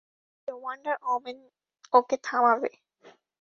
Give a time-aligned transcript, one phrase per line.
[0.47, 1.37] ওকে, Wonder Woman
[1.93, 2.71] ওকে থামাবে।